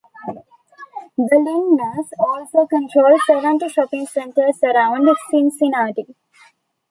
The 1.15 1.37
Lindners 1.37 2.07
also 2.17 2.65
control 2.65 3.19
seventy 3.27 3.69
shopping 3.69 4.07
centers 4.07 4.57
around 4.63 5.07
Cincinnati. 5.29 6.15